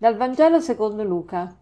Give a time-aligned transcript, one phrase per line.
[0.00, 1.52] Dal Vangelo secondo Luca.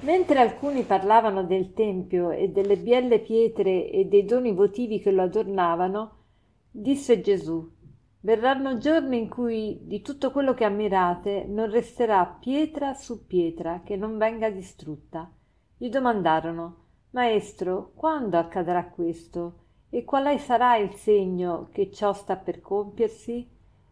[0.00, 5.20] Mentre alcuni parlavano del Tempio e delle bielle pietre e dei doni votivi che lo
[5.20, 6.12] adornavano,
[6.70, 7.70] disse Gesù,
[8.20, 13.94] Verranno giorni in cui di tutto quello che ammirate non resterà pietra su pietra che
[13.94, 15.30] non venga distrutta.
[15.76, 16.76] Gli domandarono,
[17.10, 19.64] Maestro, quando accadrà questo?
[19.90, 23.46] E quale sarà il segno che ciò sta per compiersi?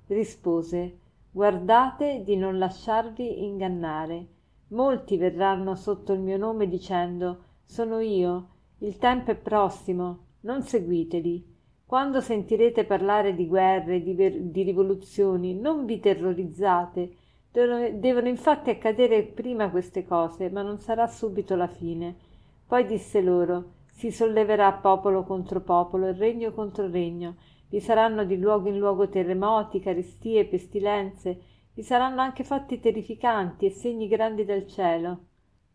[0.07, 0.99] Rispose,
[1.35, 4.27] Guardate di non lasciarvi ingannare.
[4.69, 11.45] Molti verranno sotto il mio nome dicendo Sono io, il tempo è prossimo, non seguiteli.
[11.85, 17.17] Quando sentirete parlare di guerre, di, ver- di rivoluzioni, non vi terrorizzate.
[17.51, 22.15] Devono, infatti accadere prima queste cose, ma non sarà subito la fine.
[22.65, 27.35] Poi disse loro Si solleverà popolo contro popolo e regno contro regno
[27.75, 31.41] vi saranno di luogo in luogo terremoti, carestie, pestilenze,
[31.75, 35.25] vi saranno anche fatti terrificanti e segni grandi dal cielo.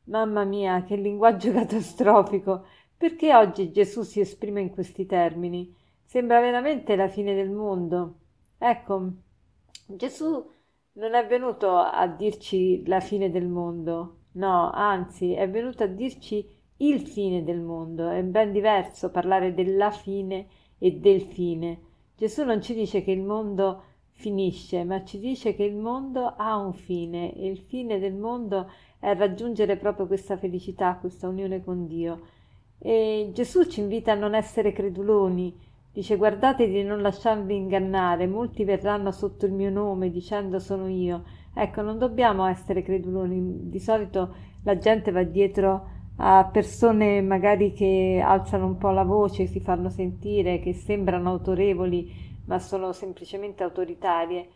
[0.05, 2.67] Mamma mia, che linguaggio catastrofico!
[2.95, 5.75] Perché oggi Gesù si esprime in questi termini?
[6.05, 8.19] Sembra veramente la fine del mondo.
[8.57, 9.11] Ecco,
[9.85, 10.49] Gesù
[10.93, 16.47] non è venuto a dirci la fine del mondo, no, anzi, è venuto a dirci
[16.77, 18.07] il fine del mondo.
[18.07, 21.87] È ben diverso parlare della fine e del fine.
[22.19, 26.57] Gesù non ci dice che il mondo finisce, ma ci dice che il mondo ha
[26.57, 31.87] un fine e il fine del mondo è raggiungere proprio questa felicità, questa unione con
[31.87, 32.19] Dio.
[32.77, 35.57] E Gesù ci invita a non essere creduloni,
[35.93, 41.23] dice guardate di non lasciarvi ingannare, molti verranno sotto il mio nome dicendo sono io.
[41.55, 48.21] Ecco, non dobbiamo essere creduloni, di solito la gente va dietro a persone magari che
[48.23, 52.11] alzano un po' la voce, si fanno sentire, che sembrano autorevoli,
[52.45, 54.49] ma sono semplicemente autoritarie.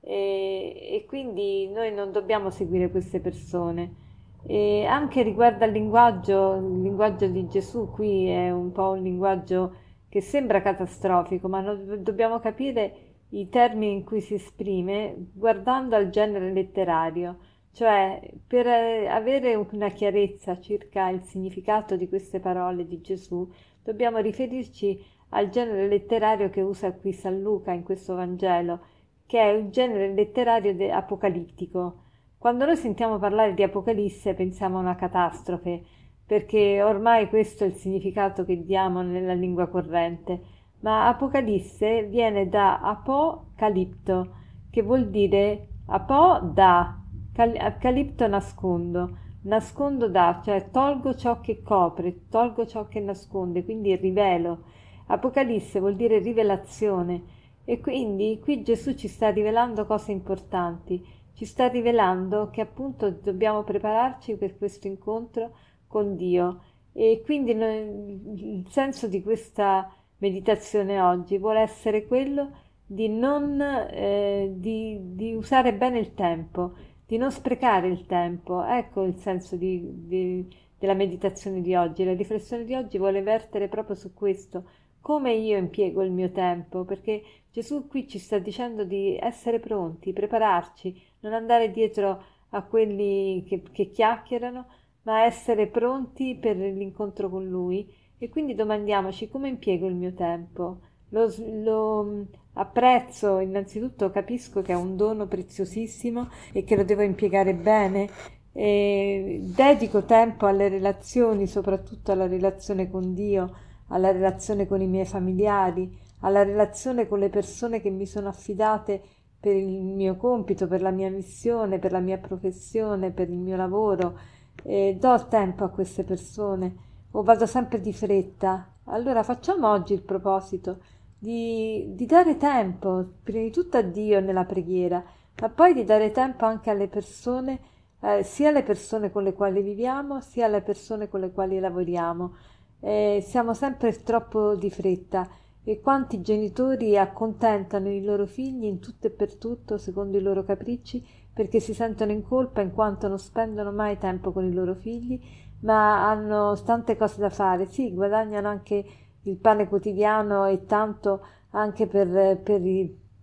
[0.00, 4.08] E, e quindi noi non dobbiamo seguire queste persone.
[4.46, 9.74] E anche riguardo al linguaggio, il linguaggio di Gesù qui è un po' un linguaggio
[10.08, 16.50] che sembra catastrofico, ma dobbiamo capire i termini in cui si esprime guardando al genere
[16.50, 17.36] letterario.
[17.72, 23.48] Cioè, per eh, avere una chiarezza circa il significato di queste parole di Gesù,
[23.82, 28.80] dobbiamo riferirci al genere letterario che usa qui San Luca in questo Vangelo,
[29.26, 32.02] che è un genere letterario de- apocalittico.
[32.36, 35.82] Quando noi sentiamo parlare di Apocalisse pensiamo a una catastrofe,
[36.26, 40.40] perché ormai questo è il significato che diamo nella lingua corrente,
[40.80, 44.34] ma Apocalisse viene da apocalipto,
[44.70, 46.99] che vuol dire apo da
[47.32, 54.64] calipto nascondo, nascondo da, cioè tolgo ciò che copre, tolgo ciò che nasconde, quindi rivelo.
[55.06, 57.38] Apocalisse vuol dire rivelazione.
[57.64, 61.04] E quindi qui Gesù ci sta rivelando cose importanti,
[61.34, 65.52] ci sta rivelando che appunto dobbiamo prepararci per questo incontro
[65.86, 66.62] con Dio.
[66.92, 72.50] E quindi il senso di questa meditazione oggi vuole essere quello
[72.84, 76.72] di non eh, di, di usare bene il tempo,
[77.10, 78.62] di non sprecare il tempo.
[78.62, 80.46] Ecco il senso di, di,
[80.78, 82.04] della meditazione di oggi.
[82.04, 84.64] La riflessione di oggi vuole vertere proprio su questo,
[85.00, 90.12] come io impiego il mio tempo, perché Gesù qui ci sta dicendo di essere pronti,
[90.12, 94.66] prepararci, non andare dietro a quelli che, che chiacchierano,
[95.02, 97.92] ma essere pronti per l'incontro con Lui.
[98.18, 100.82] E quindi domandiamoci come impiego il mio tempo.
[101.10, 107.54] Lo, lo, Apprezzo, innanzitutto capisco che è un dono preziosissimo e che lo devo impiegare
[107.54, 108.08] bene.
[108.52, 113.54] E dedico tempo alle relazioni, soprattutto alla relazione con Dio,
[113.88, 119.00] alla relazione con i miei familiari, alla relazione con le persone che mi sono affidate
[119.38, 123.56] per il mio compito, per la mia missione, per la mia professione, per il mio
[123.56, 124.18] lavoro.
[124.64, 128.74] E do tempo a queste persone o vado sempre di fretta.
[128.86, 130.80] Allora facciamo oggi il proposito
[131.20, 135.04] di, di dare tempo, prima di tutto a Dio nella preghiera,
[135.40, 137.60] ma poi di dare tempo anche alle persone,
[138.00, 142.34] eh, sia alle persone con le quali viviamo, sia alle persone con le quali lavoriamo.
[142.80, 145.28] Eh, siamo sempre troppo di fretta
[145.62, 150.42] e quanti genitori accontentano i loro figli in tutto e per tutto secondo i loro
[150.42, 154.74] capricci perché si sentono in colpa in quanto non spendono mai tempo con i loro
[154.74, 155.20] figli
[155.60, 158.84] ma hanno tante cose da fare sì guadagnano anche
[159.22, 162.62] il pane quotidiano e tanto anche per, per,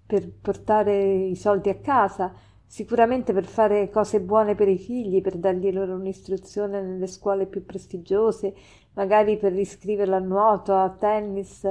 [0.06, 2.34] per portare i soldi a casa,
[2.66, 7.66] sicuramente per fare cose buone per i figli, per dargli loro un'istruzione nelle scuole più
[7.66, 8.54] prestigiose,
[8.94, 11.64] magari per iscriverlo a nuoto, a tennis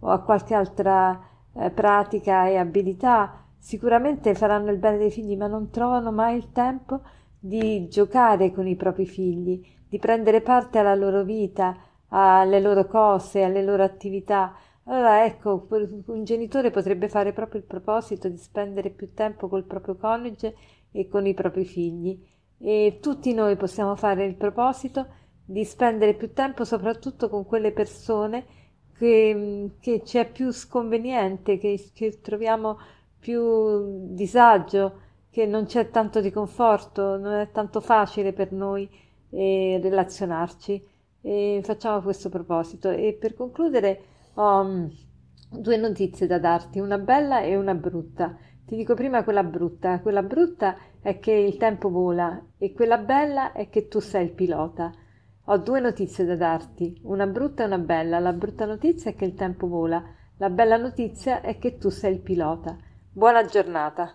[0.00, 1.20] o a qualche altra
[1.52, 3.42] eh, pratica e abilità.
[3.58, 7.00] Sicuramente faranno il bene dei figli, ma non trovano mai il tempo
[7.38, 11.76] di giocare con i propri figli, di prendere parte alla loro vita,
[12.16, 14.54] alle loro cose, alle loro attività.
[14.84, 15.66] Allora ecco,
[16.06, 20.54] un genitore potrebbe fare proprio il proposito di spendere più tempo col proprio coniuge
[20.92, 22.20] e con i propri figli
[22.58, 25.06] e tutti noi possiamo fare il proposito
[25.44, 28.46] di spendere più tempo soprattutto con quelle persone
[28.96, 32.78] che, che ci è più sconveniente, che, che troviamo
[33.18, 35.00] più disagio,
[35.30, 38.88] che non c'è tanto di conforto, non è tanto facile per noi
[39.30, 40.92] eh, relazionarci.
[41.26, 42.90] E facciamo questo proposito.
[42.90, 44.02] E per concludere
[44.34, 44.86] ho mm,
[45.48, 48.36] due notizie da darti, una bella e una brutta.
[48.66, 50.00] Ti dico prima quella brutta.
[50.00, 54.32] Quella brutta è che il tempo vola e quella bella è che tu sei il
[54.32, 54.92] pilota.
[55.46, 58.18] Ho due notizie da darti, una brutta e una bella.
[58.18, 60.02] La brutta notizia è che il tempo vola,
[60.36, 62.76] la bella notizia è che tu sei il pilota.
[63.10, 64.14] Buona giornata.